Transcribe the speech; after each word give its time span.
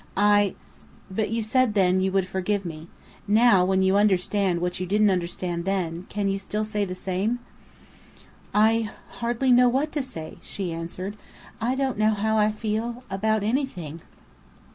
I 0.17 0.55
but 1.11 1.29
you 1.29 1.43
said 1.43 1.75
then, 1.75 2.01
you 2.01 2.11
would 2.11 2.27
forgive 2.27 2.65
me. 2.65 2.87
Now, 3.27 3.63
when 3.63 3.83
you 3.83 3.97
understand 3.97 4.59
what 4.59 4.79
you 4.79 4.87
didn't 4.87 5.11
understand 5.11 5.63
then, 5.63 6.07
can 6.09 6.27
you 6.27 6.39
still 6.39 6.65
say 6.65 6.85
the 6.85 6.95
same?" 6.95 7.37
"I 8.51 8.89
hardly 9.19 9.51
know 9.51 9.69
what 9.69 9.91
to 9.91 10.01
say," 10.01 10.39
she 10.41 10.73
answered. 10.73 11.17
"I 11.61 11.75
don't 11.75 11.99
know 11.99 12.15
how 12.15 12.35
I 12.39 12.51
feel 12.51 13.03
about 13.11 13.43
anything." 13.43 14.01